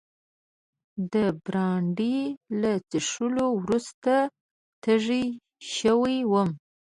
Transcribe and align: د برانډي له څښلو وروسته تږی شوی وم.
د 1.13 1.15
برانډي 1.43 2.17
له 2.61 2.71
څښلو 2.89 3.47
وروسته 3.61 4.13
تږی 4.83 5.25
شوی 5.75 6.17
وم. 6.31 6.49